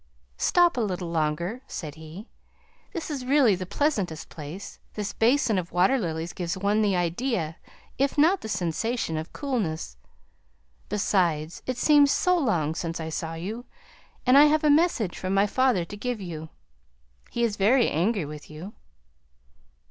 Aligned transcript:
"Stop 0.39 0.77
a 0.77 0.81
little 0.81 1.11
longer," 1.11 1.61
said 1.67 1.93
he. 1.93 2.27
"This 2.91 3.11
is 3.11 3.23
really 3.23 3.53
the 3.53 3.67
pleasantest 3.67 4.29
place; 4.29 4.79
this 4.95 5.13
basin 5.13 5.59
of 5.59 5.71
water 5.71 5.99
lilies 5.99 6.33
gives 6.33 6.57
one 6.57 6.81
the 6.81 6.95
idea, 6.95 7.57
if 7.99 8.17
not 8.17 8.41
the 8.41 8.49
sensation, 8.49 9.15
of 9.15 9.31
coolness; 9.31 9.97
besides 10.89 11.61
it 11.67 11.77
seems 11.77 12.09
so 12.09 12.35
long 12.35 12.73
since 12.73 12.99
I 12.99 13.09
saw 13.09 13.35
you, 13.35 13.65
and 14.25 14.39
I 14.39 14.45
have 14.45 14.63
a 14.63 14.71
message 14.71 15.19
from 15.19 15.35
my 15.35 15.45
father 15.45 15.85
to 15.85 15.95
give 15.95 16.19
you. 16.19 16.49
He 17.29 17.43
is 17.43 17.55
very 17.55 17.87
angry 17.87 18.25
with 18.25 18.49
you." 18.49 18.73